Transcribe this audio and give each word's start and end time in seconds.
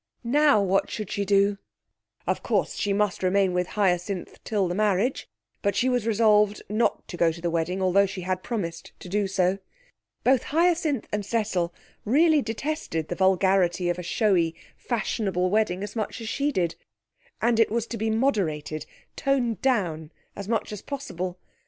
Now 0.23 0.59
what 0.63 0.89
should 0.89 1.11
she 1.11 1.25
do? 1.25 1.59
Of 2.25 2.41
course 2.41 2.73
she 2.73 2.91
must 2.91 3.21
remain 3.21 3.53
with 3.53 3.67
Hyacinth 3.77 4.43
till 4.43 4.67
the 4.67 4.73
marriage, 4.73 5.27
but 5.61 5.75
she 5.75 5.89
was 5.89 6.07
resolved 6.07 6.59
not 6.67 7.07
to 7.07 7.17
go 7.17 7.31
to 7.31 7.39
the 7.39 7.51
wedding, 7.51 7.83
although 7.83 8.07
she 8.07 8.21
had 8.21 8.41
promised 8.41 8.93
to 8.97 9.07
do 9.07 9.27
so. 9.27 9.59
Both 10.23 10.41
Hyacinth 10.45 11.07
and 11.11 11.23
Cecil 11.23 11.71
really 12.03 12.41
detested 12.41 13.09
the 13.09 13.15
vulgarity 13.15 13.89
of 13.89 13.99
a 13.99 14.01
showy 14.01 14.55
fashionable 14.75 15.51
wedding 15.51 15.83
as 15.83 15.95
much 15.95 16.19
as 16.19 16.27
she 16.27 16.51
did, 16.51 16.73
and 17.39 17.59
it 17.59 17.69
was 17.69 17.85
to 17.85 17.95
be 17.97 18.09
moderated, 18.09 18.87
toned 19.15 19.61
down 19.61 20.11
as 20.35 20.47
much 20.47 20.71
as 20.71 20.81
possible. 20.81 21.37